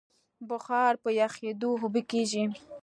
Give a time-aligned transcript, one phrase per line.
[0.49, 2.43] بخار په یخېدو اوبه کېږي.